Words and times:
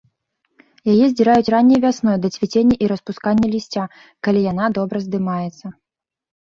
Яе 0.93 1.05
здзіраюць 1.11 1.51
ранняй 1.55 1.79
вясной, 1.85 2.17
да 2.25 2.33
цвіцення 2.39 2.75
і 2.87 2.91
распускання 2.93 3.47
лісця, 3.55 3.83
калі 4.29 4.39
яна 4.51 4.65
добра 4.81 4.97
здымаецца. 5.07 5.65